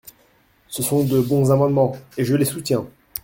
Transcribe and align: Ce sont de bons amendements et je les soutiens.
Ce 0.67 0.81
sont 0.81 1.03
de 1.03 1.19
bons 1.21 1.51
amendements 1.51 1.95
et 2.17 2.25
je 2.25 2.35
les 2.35 2.43
soutiens. 2.45 2.87